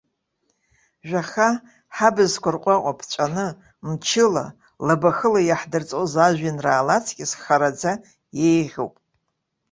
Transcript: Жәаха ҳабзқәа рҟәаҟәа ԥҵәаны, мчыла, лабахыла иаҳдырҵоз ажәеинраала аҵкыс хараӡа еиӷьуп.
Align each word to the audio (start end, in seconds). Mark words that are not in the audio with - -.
Жәаха 1.07 1.49
ҳабзқәа 1.95 2.49
рҟәаҟәа 2.55 2.97
ԥҵәаны, 2.99 3.47
мчыла, 3.89 4.45
лабахыла 4.85 5.41
иаҳдырҵоз 5.45 6.13
ажәеинраала 6.25 6.95
аҵкыс 6.97 7.31
хараӡа 7.41 7.91
еиӷьуп. 8.47 8.93